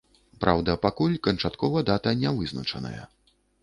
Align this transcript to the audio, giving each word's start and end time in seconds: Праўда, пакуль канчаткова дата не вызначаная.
Праўда, 0.45 0.75
пакуль 0.85 1.19
канчаткова 1.29 1.87
дата 1.93 2.19
не 2.25 2.37
вызначаная. 2.43 3.03